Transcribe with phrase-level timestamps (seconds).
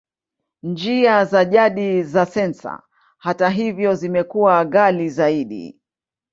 [0.63, 2.81] Njia za jadi za sensa,
[3.17, 5.79] hata hivyo, zimekuwa ghali zaidi.